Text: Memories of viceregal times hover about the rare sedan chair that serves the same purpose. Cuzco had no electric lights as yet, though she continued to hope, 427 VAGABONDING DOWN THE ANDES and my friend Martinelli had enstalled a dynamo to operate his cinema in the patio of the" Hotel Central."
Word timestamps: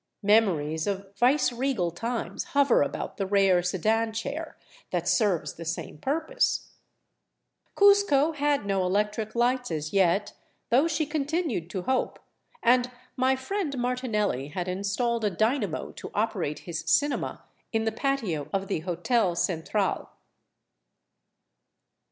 Memories 0.23 0.87
of 0.87 1.15
viceregal 1.15 1.91
times 1.91 2.45
hover 2.55 2.81
about 2.81 3.17
the 3.17 3.25
rare 3.27 3.61
sedan 3.61 4.11
chair 4.11 4.57
that 4.89 5.07
serves 5.07 5.53
the 5.53 5.63
same 5.63 5.99
purpose. 5.99 6.71
Cuzco 7.75 8.31
had 8.31 8.65
no 8.65 8.83
electric 8.83 9.35
lights 9.35 9.69
as 9.69 9.93
yet, 9.93 10.33
though 10.71 10.87
she 10.87 11.05
continued 11.05 11.69
to 11.69 11.83
hope, 11.83 12.17
427 12.63 13.11
VAGABONDING 13.19 13.21
DOWN 13.21 13.21
THE 13.21 13.27
ANDES 13.27 13.77
and 13.77 13.79
my 13.79 13.91
friend 13.91 14.13
Martinelli 14.17 14.47
had 14.47 14.67
enstalled 14.67 15.23
a 15.23 15.29
dynamo 15.29 15.91
to 15.91 16.11
operate 16.15 16.59
his 16.65 16.79
cinema 16.87 17.43
in 17.71 17.83
the 17.83 17.91
patio 17.91 18.49
of 18.51 18.67
the" 18.67 18.79
Hotel 18.89 19.35
Central." 19.35 20.09